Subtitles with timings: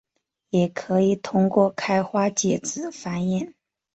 [0.49, 3.53] 也可以通过开花结籽繁衍。